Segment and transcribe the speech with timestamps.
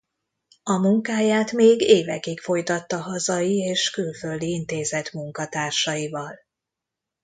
[0.63, 6.39] A munkáját még évekig folytatta hazai és külföldi intézet munkatársaival.